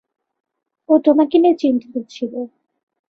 ও 0.89 0.93
তোমাকে 1.05 1.35
নিয়ে 1.37 1.55
চিন্তিত 1.55 1.95
ছিল। 2.09 2.33